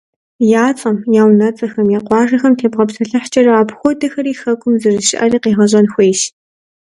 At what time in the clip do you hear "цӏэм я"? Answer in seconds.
0.77-1.23